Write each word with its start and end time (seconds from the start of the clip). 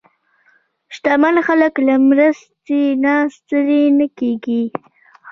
شتمن 0.95 1.35
خلک 1.47 1.73
له 1.87 1.95
مرستې 2.09 2.81
نه 3.03 3.13
ستړي 3.35 3.83
نه 3.97 4.05
کېږي. 4.17 4.63